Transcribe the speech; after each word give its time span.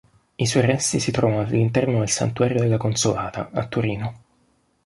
I 0.33 0.45
suoi 0.47 0.65
resti 0.65 0.99
si 0.99 1.11
trovano 1.11 1.41
all'interno 1.41 1.99
del 1.99 2.09
Santuario 2.09 2.59
della 2.59 2.77
Consolata, 2.77 3.51
a 3.53 3.67
Torino. 3.67 4.23